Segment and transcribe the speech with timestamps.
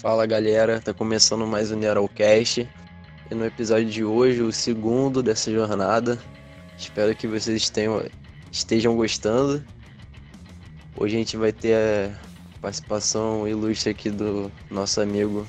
[0.00, 2.68] Fala galera, tá começando mais o Neralcast
[3.30, 6.18] e no episódio de hoje, o segundo dessa jornada.
[6.76, 8.04] Espero que vocês tenham,
[8.52, 9.64] estejam gostando.
[10.94, 15.46] Hoje a gente vai ter a participação ilustre aqui do nosso amigo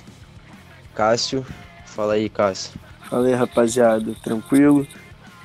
[0.96, 1.46] Cássio.
[1.86, 2.79] Fala aí, Cássio.
[3.10, 4.88] Fala aí, rapaziada, tranquilo?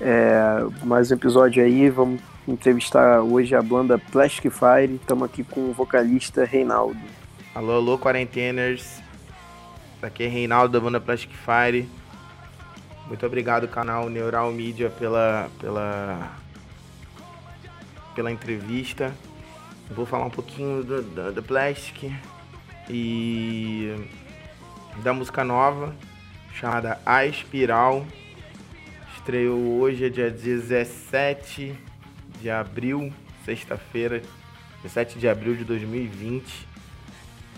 [0.01, 4.95] É, mais um episódio aí, vamos entrevistar hoje a banda Plastic Fire.
[4.95, 7.22] Estamos aqui com o vocalista Reinaldo.
[7.55, 9.03] Alô, alô, quarenteners.
[10.01, 11.87] Aqui é Reinaldo da banda Plastic Fire.
[13.07, 16.33] Muito obrigado, canal Neural Media, pela, pela,
[18.15, 19.15] pela entrevista.
[19.91, 22.11] Vou falar um pouquinho do, do, do Plastic
[22.89, 23.97] e
[25.03, 25.95] da música nova
[26.55, 28.07] chamada A Espiral.
[29.15, 31.79] Estreou hoje, é dia 17
[32.41, 33.13] de abril,
[33.45, 34.23] sexta-feira,
[34.83, 36.73] 17 de abril de 2020.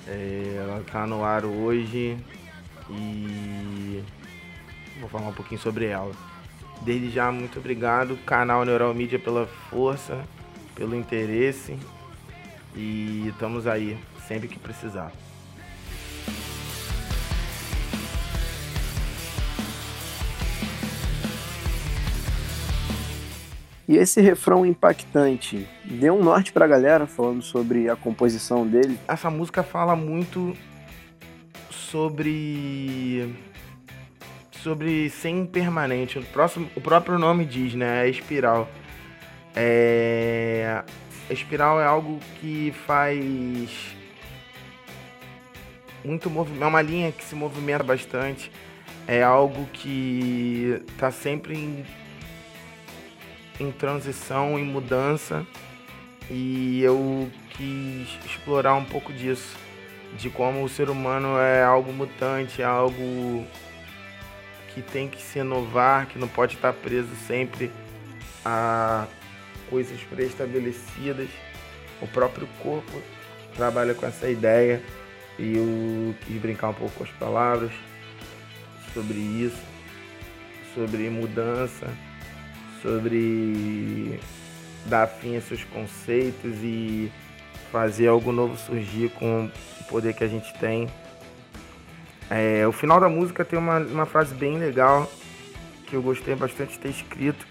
[0.06, 2.16] É, ela está no ar hoje
[2.90, 4.02] e
[5.00, 6.12] vou falar um pouquinho sobre ela.
[6.82, 10.24] Desde já, muito obrigado, canal Neural Media, pela força,
[10.74, 11.78] pelo interesse
[12.74, 13.96] e estamos aí
[14.26, 15.12] sempre que precisar.
[23.86, 28.98] E esse refrão impactante deu um norte pra galera falando sobre a composição dele.
[29.06, 30.56] Essa música fala muito
[31.70, 33.34] sobre
[34.62, 36.18] sobre ser impermanente.
[36.18, 38.06] O, próximo, o próprio nome diz, né?
[38.06, 38.66] É espiral.
[39.54, 40.82] É...
[41.28, 43.94] Espiral é algo que faz
[46.02, 48.50] muito movimento, é uma linha que se movimenta bastante.
[49.06, 51.84] É algo que tá sempre em
[53.60, 55.46] em transição, em mudança,
[56.30, 59.56] e eu quis explorar um pouco disso,
[60.16, 63.44] de como o ser humano é algo mutante, é algo
[64.72, 67.70] que tem que se inovar, que não pode estar preso sempre
[68.44, 69.06] a
[69.70, 71.28] coisas pré-estabelecidas.
[72.00, 73.02] O próprio corpo
[73.56, 74.82] trabalha com essa ideia
[75.38, 77.70] e eu quis brincar um pouco com as palavras
[78.92, 79.62] sobre isso,
[80.74, 81.88] sobre mudança
[82.84, 84.20] sobre
[84.84, 87.10] dar fim a seus conceitos e
[87.72, 89.50] fazer algo novo surgir com
[89.80, 90.86] o poder que a gente tem.
[92.30, 95.10] É, o final da música tem uma, uma frase bem legal
[95.86, 97.46] que eu gostei bastante de ter escrito,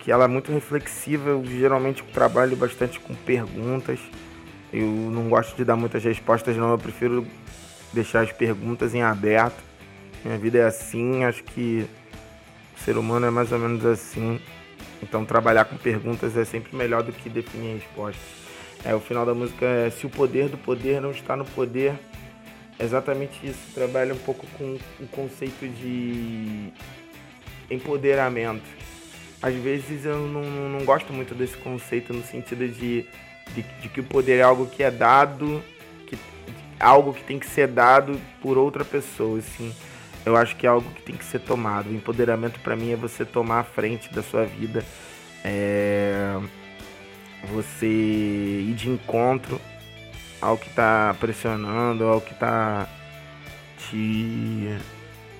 [0.00, 1.30] que ela é muito reflexiva.
[1.30, 3.98] Eu geralmente trabalho bastante com perguntas.
[4.72, 6.70] Eu não gosto de dar muitas respostas, não.
[6.70, 7.26] Eu prefiro
[7.92, 9.62] deixar as perguntas em aberto.
[10.24, 11.86] Minha vida é assim, acho que
[12.76, 14.40] o ser humano é mais ou menos assim.
[15.02, 18.22] Então trabalhar com perguntas é sempre melhor do que definir respostas.
[18.84, 21.94] É, o final da música é se o poder do poder não está no poder.
[22.78, 23.58] É exatamente isso.
[23.74, 26.70] Trabalha um pouco com o conceito de
[27.70, 28.64] empoderamento.
[29.42, 33.06] Às vezes eu não, não gosto muito desse conceito no sentido de,
[33.54, 35.62] de, de, que o poder é algo que é dado,
[36.06, 36.18] que,
[36.80, 39.74] algo que tem que ser dado por outra pessoa, assim
[40.26, 41.88] eu acho que é algo que tem que ser tomado.
[41.88, 44.84] O empoderamento para mim é você tomar a frente da sua vida,
[45.44, 46.36] é
[47.44, 49.60] você ir de encontro
[50.40, 52.88] ao que está pressionando, ao que está
[53.78, 54.76] te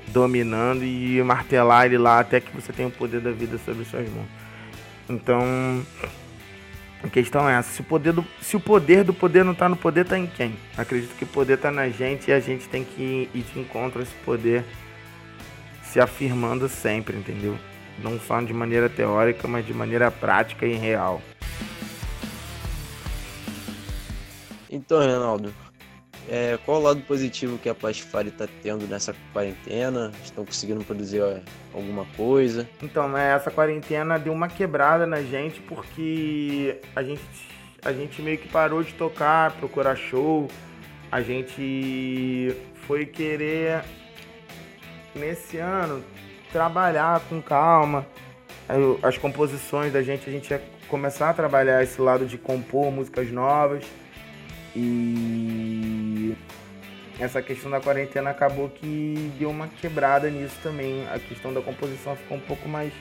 [0.07, 4.09] dominando e martelar ele lá até que você tenha o poder da vida sobre suas
[4.09, 4.29] mãos.
[5.09, 5.85] Então,
[7.03, 9.69] a questão é essa, se o poder do, se o poder, do poder não está
[9.69, 10.57] no poder, está em quem?
[10.77, 14.01] Acredito que o poder está na gente e a gente tem que ir de encontro
[14.01, 14.65] a esse poder
[15.83, 17.57] se afirmando sempre, entendeu?
[18.03, 21.23] Não só de maneira teórica, mas de maneira prática e real.
[24.71, 25.55] Então, Reinaldo,
[26.29, 30.11] é, qual o lado positivo que a Plastifari está tendo nessa quarentena?
[30.25, 31.39] Estão conseguindo produzir ó,
[31.73, 32.69] alguma coisa?
[32.83, 37.23] Então, né, essa quarentena deu uma quebrada na gente porque a gente,
[37.85, 40.49] a gente meio que parou de tocar, procurar show.
[41.13, 43.85] A gente foi querer,
[45.15, 46.03] nesse ano,
[46.53, 48.05] trabalhar com calma.
[49.01, 53.31] As composições da gente, a gente ia começar a trabalhar esse lado de compor músicas
[53.31, 53.85] novas.
[54.75, 56.06] E
[57.19, 61.07] essa questão da quarentena acabou que deu uma quebrada nisso também.
[61.09, 62.93] A questão da composição ficou um pouco mais,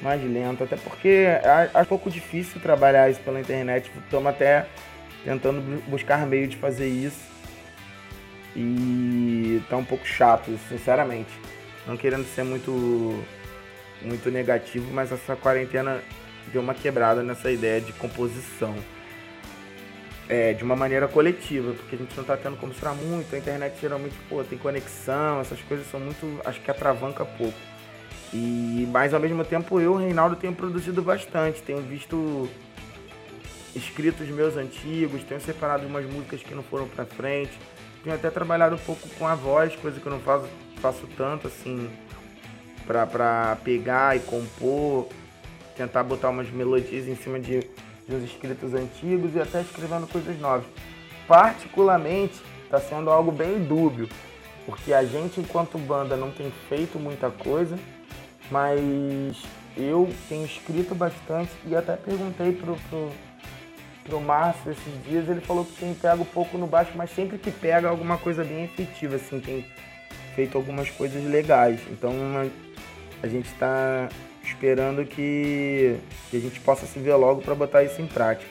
[0.00, 3.90] mais lenta, até porque é, é um pouco difícil trabalhar isso pela internet.
[4.04, 4.66] Estamos até
[5.24, 7.34] tentando buscar meio de fazer isso.
[8.56, 11.30] E tá um pouco chato, sinceramente.
[11.86, 13.22] Não querendo ser muito,
[14.00, 16.00] muito negativo, mas essa quarentena
[16.52, 18.74] deu uma quebrada nessa ideia de composição.
[20.28, 23.38] É, de uma maneira coletiva, porque a gente não está tendo como misturar muito, a
[23.38, 26.40] internet geralmente pô, tem conexão, essas coisas são muito.
[26.44, 27.58] acho que atravanca pouco.
[28.32, 32.48] E, mas ao mesmo tempo eu, Reinaldo, tenho produzido bastante, tenho visto
[33.76, 37.52] escritos meus antigos, tenho separado umas músicas que não foram pra frente,
[38.02, 40.48] tenho até trabalhado um pouco com a voz, coisa que eu não faço,
[40.80, 41.90] faço tanto assim
[42.86, 45.08] pra, pra pegar e compor,
[45.76, 47.68] tentar botar umas melodias em cima de
[48.08, 50.66] uns escritos antigos e até escrevendo coisas novas.
[51.26, 54.08] Particularmente, está sendo algo bem dúbio,
[54.66, 57.78] porque a gente, enquanto banda, não tem feito muita coisa,
[58.50, 59.42] mas
[59.76, 63.10] eu tenho escrito bastante e até perguntei pro, pro,
[64.04, 67.50] pro Márcio esses dias, ele falou que tem pego pouco no baixo, mas sempre que
[67.50, 69.66] pega alguma coisa bem efetiva, assim, tem
[70.34, 71.80] feito algumas coisas legais.
[71.90, 72.12] Então
[73.22, 74.08] a gente está
[74.46, 75.96] esperando que,
[76.30, 78.50] que a gente possa se ver logo para botar isso em prática.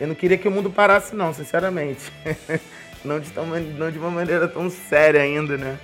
[0.00, 2.12] Eu não queria que o mundo parasse não, sinceramente.
[3.04, 5.78] não, de tão, não de uma maneira tão séria ainda, né?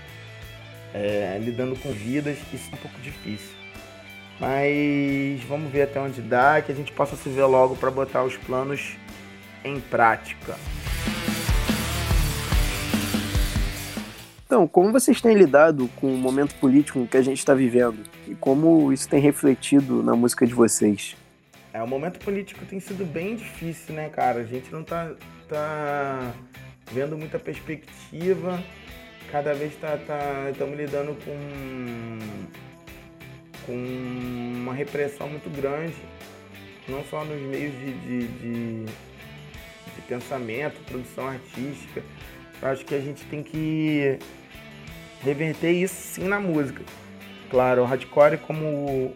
[0.94, 3.56] É, lidando com vidas, isso é um pouco difícil.
[4.38, 8.22] Mas vamos ver até onde dá, que a gente possa se ver logo para botar
[8.24, 8.96] os planos
[9.64, 10.56] em prática.
[14.52, 18.02] Então, como vocês têm lidado com o momento político que a gente está vivendo?
[18.28, 21.16] E como isso tem refletido na música de vocês?
[21.72, 24.40] É, o momento político tem sido bem difícil, né, cara?
[24.40, 25.10] A gente não tá,
[25.48, 26.34] tá
[26.92, 28.62] vendo muita perspectiva.
[29.30, 32.18] Cada vez tá, tá, estamos lidando com,
[33.64, 35.96] com uma repressão muito grande,
[36.86, 42.02] não só nos meios de, de, de, de pensamento, produção artística.
[42.60, 44.18] Eu acho que a gente tem que
[45.22, 46.82] reverter isso sim na música.
[47.50, 49.14] Claro, o hardcore como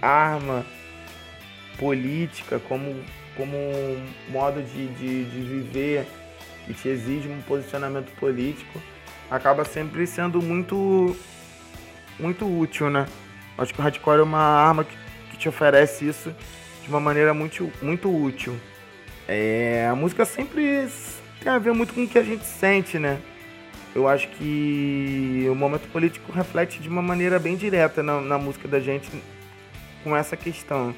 [0.00, 0.64] arma
[1.78, 2.94] política, como,
[3.36, 3.56] como
[4.28, 6.06] modo de, de, de viver
[6.66, 8.80] que te exige um posicionamento político,
[9.30, 11.16] acaba sempre sendo muito,
[12.18, 13.06] muito útil, né?
[13.58, 14.96] Acho que o hardcore é uma arma que,
[15.30, 16.34] que te oferece isso
[16.82, 18.54] de uma maneira muito, muito útil.
[19.26, 20.88] É, a música sempre
[21.40, 23.18] tem a ver muito com o que a gente sente, né?
[23.94, 28.66] Eu acho que o momento político reflete de uma maneira bem direta na, na música
[28.66, 29.10] da gente
[30.02, 30.94] com essa questão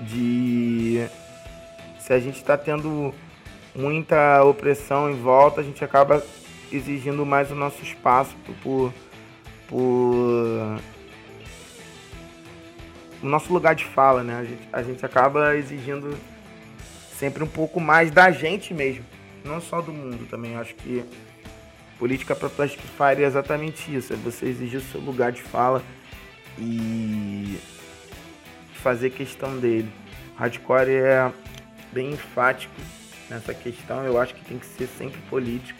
[0.00, 1.06] de
[1.98, 3.14] se a gente está tendo
[3.74, 6.24] muita opressão em volta, a gente acaba
[6.72, 8.92] exigindo mais o nosso espaço por,
[9.68, 10.80] por
[13.22, 14.38] o nosso lugar de fala, né?
[14.38, 16.16] A gente, a gente acaba exigindo
[17.18, 19.04] sempre um pouco mais da gente mesmo,
[19.44, 20.56] não só do mundo também.
[20.56, 21.04] Acho que
[22.00, 25.82] Política para Plastic Fire é exatamente isso, é você exigir o seu lugar de fala
[26.58, 27.58] e
[28.72, 29.92] fazer questão dele.
[30.34, 31.30] Hardcore é
[31.92, 32.72] bem enfático
[33.28, 35.78] nessa questão, eu acho que tem que ser sempre político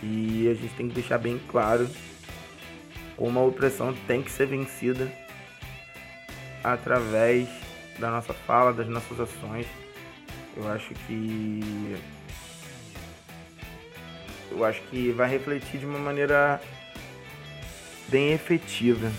[0.00, 1.90] e a gente tem que deixar bem claro
[3.16, 5.12] como a opressão tem que ser vencida
[6.62, 7.48] através
[7.98, 9.66] da nossa fala, das nossas ações.
[10.56, 11.96] Eu acho que
[14.50, 16.60] eu acho que vai refletir de uma maneira
[18.08, 19.10] bem efetiva.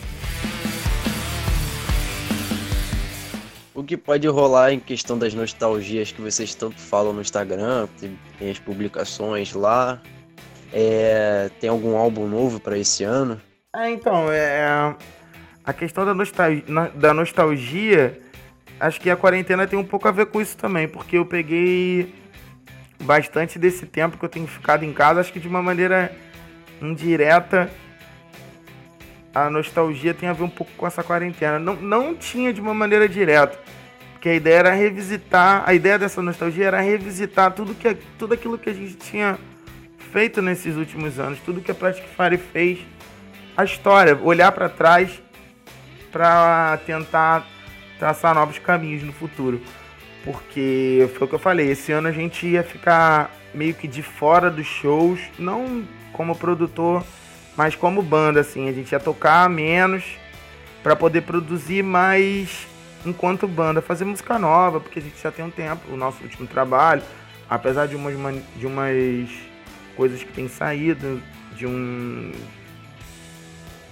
[3.74, 7.88] O que pode rolar em questão das nostalgias que vocês tanto falam no Instagram,
[8.38, 10.02] tem as publicações lá.
[10.74, 13.42] É, tem algum álbum novo para esse ano?
[13.76, 14.96] É, então, é,
[15.64, 16.64] a questão da nostalgia,
[16.96, 18.22] da nostalgia,
[18.80, 22.14] acho que a quarentena tem um pouco a ver com isso também, porque eu peguei
[23.02, 26.16] bastante desse tempo que eu tenho ficado em casa, acho que de uma maneira
[26.82, 27.70] indireta
[29.34, 31.58] a nostalgia tem a ver um pouco com essa quarentena.
[31.58, 33.58] Não, não tinha de uma maneira direta,
[34.14, 38.58] porque a ideia era revisitar, a ideia dessa nostalgia era revisitar tudo, que, tudo aquilo
[38.58, 39.38] que a gente tinha
[40.12, 42.80] feito nesses últimos anos, tudo que a Plastic Fire fez,
[43.56, 45.22] a história, olhar para trás
[46.12, 47.48] para tentar
[47.98, 49.62] traçar novos caminhos no futuro.
[50.24, 54.04] Porque foi o que eu falei, esse ano a gente ia ficar meio que de
[54.04, 57.04] fora dos shows, não como produtor,
[57.58, 58.70] mas como banda, assim.
[58.70, 60.04] A gente ia tocar menos
[60.84, 62.68] para poder produzir mais
[63.06, 66.48] enquanto banda, fazer música nova, porque a gente já tem um tempo, o nosso último
[66.48, 67.02] trabalho,
[67.50, 68.14] apesar de umas,
[68.56, 69.30] de umas
[69.96, 71.22] coisas que tem saído,
[71.56, 72.32] de um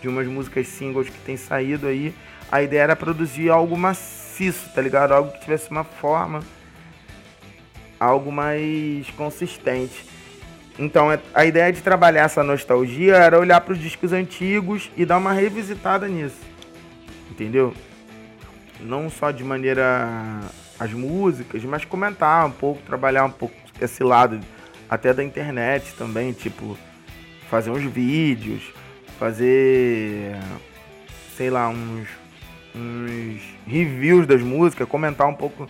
[0.01, 2.13] de umas músicas singles que tem saído aí,
[2.51, 5.13] a ideia era produzir algo maciço, tá ligado?
[5.13, 6.41] Algo que tivesse uma forma,
[7.99, 10.05] algo mais consistente.
[10.77, 15.05] Então é, a ideia de trabalhar essa nostalgia era olhar para os discos antigos e
[15.05, 16.39] dar uma revisitada nisso,
[17.29, 17.73] entendeu?
[18.79, 20.39] Não só de maneira
[20.79, 24.39] as músicas, mas comentar um pouco, trabalhar um pouco esse lado
[24.89, 26.77] até da internet também, tipo,
[27.49, 28.63] fazer uns vídeos,
[29.19, 30.37] fazer,
[31.35, 32.07] sei lá, uns,
[32.75, 35.67] uns reviews das músicas, comentar um pouco,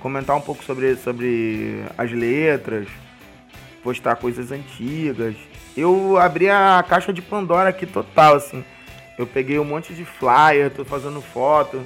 [0.00, 2.88] comentar um pouco sobre, sobre as letras,
[3.82, 5.34] postar coisas antigas.
[5.76, 8.64] Eu abri a caixa de Pandora aqui total, assim.
[9.18, 11.84] Eu peguei um monte de flyer, tô fazendo foto.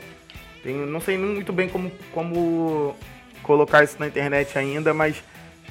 [0.63, 2.95] Tenho, não sei muito bem como, como
[3.43, 5.23] colocar isso na internet ainda, mas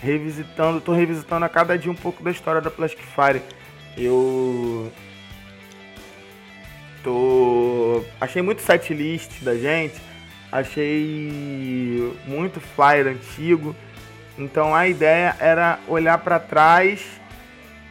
[0.02, 3.42] revisitando, tô revisitando a cada dia um pouco da história da Plastic Fire.
[3.98, 4.92] Eu
[7.04, 7.71] tô
[8.20, 9.96] achei muito setlist da gente,
[10.52, 13.76] achei muito flyer antigo.
[14.38, 17.02] Então a ideia era olhar para trás,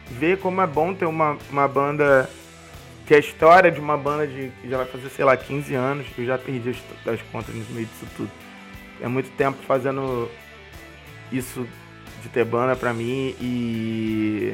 [0.09, 2.29] ver como é bom ter uma, uma banda
[3.05, 6.07] que a história de uma banda de, que já vai fazer, sei lá, 15 anos,
[6.17, 8.31] eu já perdi as, as contas no meio disso tudo.
[9.01, 10.29] É muito tempo fazendo
[11.31, 11.67] isso
[12.21, 14.53] de ter banda pra mim e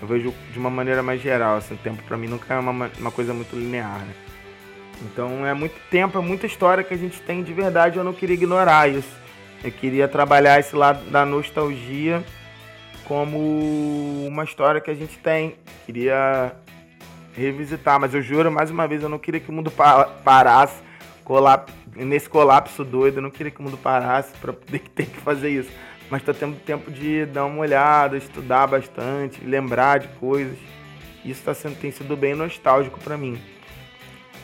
[0.00, 2.90] eu vejo de uma maneira mais geral, assim, o tempo pra mim nunca é uma,
[2.98, 4.14] uma coisa muito linear, né?
[5.02, 8.12] Então é muito tempo, é muita história que a gente tem de verdade, eu não
[8.12, 9.16] queria ignorar isso.
[9.62, 12.22] Eu queria trabalhar esse lado da nostalgia
[13.04, 15.56] como uma história que a gente tem.
[15.86, 16.52] Queria
[17.34, 19.72] revisitar, mas eu juro mais uma vez, eu não queria que o mundo
[20.24, 20.82] parasse
[21.24, 25.20] colap nesse colapso doido, eu não queria que o mundo parasse para poder ter que
[25.20, 25.70] fazer isso.
[26.10, 30.56] Mas tô tendo tempo de dar uma olhada, estudar bastante, lembrar de coisas.
[31.22, 33.38] Isso tá sendo, tem sido bem nostálgico para mim.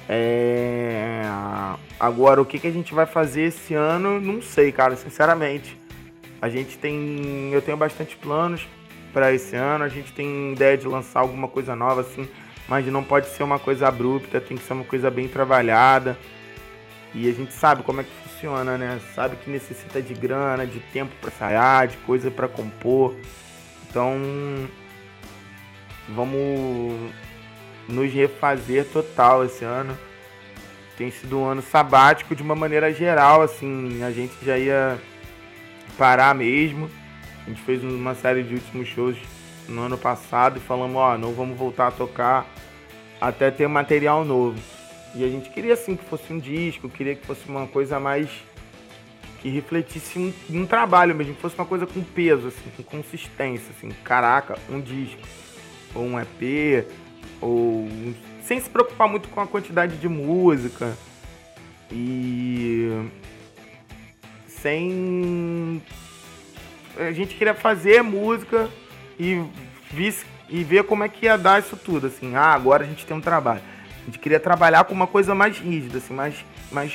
[0.09, 1.23] É...
[1.99, 5.79] Agora, o que, que a gente vai fazer esse ano, não sei, cara, sinceramente.
[6.41, 7.51] A gente tem.
[7.53, 8.67] Eu tenho bastante planos
[9.13, 9.85] para esse ano.
[9.85, 12.29] A gente tem ideia de lançar alguma coisa nova, assim,
[12.69, 16.19] mas não pode ser uma coisa abrupta, tem que ser uma coisa bem trabalhada.
[17.15, 19.01] E a gente sabe como é que funciona, né?
[19.15, 23.15] Sabe que necessita de grana, de tempo para ensaiar, de coisa para compor.
[23.89, 24.19] Então,
[26.09, 27.13] vamos
[27.89, 29.97] nos refazer total esse ano.
[30.97, 34.99] Tem sido um ano sabático de uma maneira geral, assim, a gente já ia
[35.99, 36.91] parar mesmo.
[37.45, 39.17] A gente fez uma série de últimos shows
[39.69, 42.47] no ano passado e falamos, ó, não vamos voltar a tocar
[43.21, 44.59] até ter material novo.
[45.15, 48.29] E a gente queria assim que fosse um disco, queria que fosse uma coisa mais
[49.41, 53.75] que refletisse um, um trabalho mesmo, que fosse uma coisa com peso, assim, com consistência,
[53.77, 55.21] assim, caraca, um disco,
[55.95, 56.87] ou um EP,
[57.45, 57.87] ou
[58.43, 60.97] sem se preocupar muito com a quantidade de música
[61.93, 62.89] e
[64.49, 65.83] sem
[66.97, 68.71] a gente queria fazer música
[69.19, 69.43] e,
[70.49, 73.17] e ver como é que ia dar isso tudo, assim, ah, agora a gente tem
[73.17, 73.63] um trabalho.
[74.03, 76.95] A gente queria trabalhar com uma coisa mais rígida, assim, mais, mais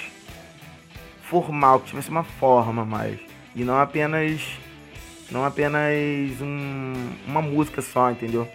[1.24, 3.20] formal, que tivesse uma forma mais.
[3.56, 4.42] E não apenas.
[5.32, 6.94] Não apenas um,
[7.28, 8.48] uma música só, entendeu?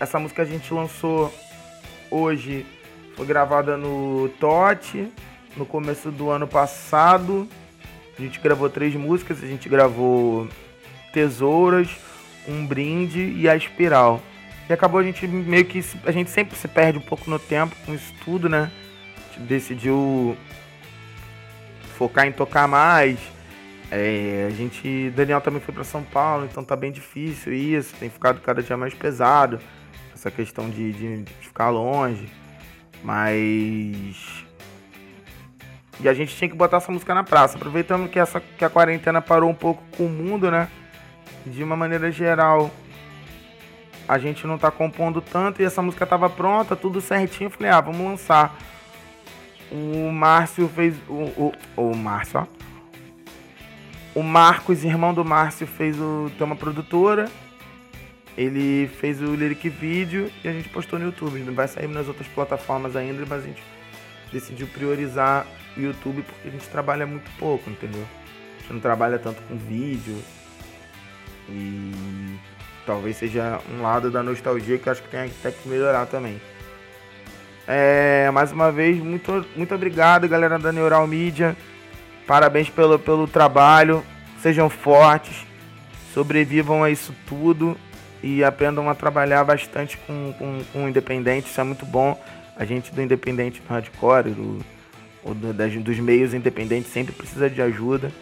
[0.00, 1.34] Essa música a gente lançou
[2.10, 2.64] hoje,
[3.16, 5.08] foi gravada no Tote,
[5.56, 7.48] no começo do ano passado.
[8.16, 10.48] A gente gravou três músicas, a gente gravou
[11.12, 11.88] Tesouras,
[12.46, 14.20] Um Brinde e A Espiral.
[14.68, 15.84] E acabou a gente meio que.
[16.04, 18.70] A gente sempre se perde um pouco no tempo com isso tudo, né?
[19.16, 20.36] A gente decidiu
[21.96, 23.18] focar em tocar mais.
[23.90, 25.10] É, a gente.
[25.10, 27.94] Daniel também foi para São Paulo, então tá bem difícil isso.
[27.96, 29.58] Tem ficado cada dia mais pesado.
[30.14, 32.28] Essa questão de, de, de ficar longe.
[33.02, 34.44] Mas.
[36.00, 37.56] E a gente tinha que botar essa música na praça.
[37.56, 40.68] Aproveitando que, essa, que a quarentena parou um pouco com o mundo, né?
[41.46, 42.70] De uma maneira geral,
[44.06, 47.46] a gente não tá compondo tanto e essa música tava pronta, tudo certinho.
[47.46, 48.56] Eu falei, ah, vamos lançar.
[49.72, 50.94] O Márcio fez.
[51.08, 52.57] O, o, o Márcio, ó.
[54.14, 56.30] O Marcos, irmão do Márcio, fez o.
[56.36, 57.30] tem uma produtora.
[58.36, 61.40] Ele fez o lyric vídeo e a gente postou no YouTube.
[61.40, 63.62] Não vai sair nas outras plataformas ainda, mas a gente
[64.32, 65.46] decidiu priorizar
[65.76, 68.04] o YouTube porque a gente trabalha muito pouco, entendeu?
[68.56, 70.16] A gente não trabalha tanto com vídeo.
[71.48, 72.38] E
[72.86, 76.40] talvez seja um lado da nostalgia que acho que tem até que melhorar também.
[77.66, 81.56] É, mais uma vez, muito, muito obrigado, galera da Neural Media.
[82.28, 84.04] Parabéns pelo, pelo trabalho.
[84.42, 85.46] Sejam fortes,
[86.12, 87.74] sobrevivam a isso tudo
[88.22, 91.48] e aprendam a trabalhar bastante com, com, com o independente.
[91.48, 92.22] Isso é muito bom.
[92.54, 94.58] A gente do independente do hardcore, do,
[95.24, 98.12] do, das, dos meios independentes, sempre precisa de ajuda.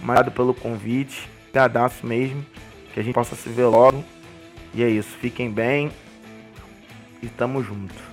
[0.00, 1.28] Obrigado pelo convite.
[1.52, 2.46] Pedaço mesmo
[2.94, 4.04] que a gente possa se ver logo.
[4.72, 5.90] E é isso, fiquem bem
[7.20, 8.07] e tamo junto.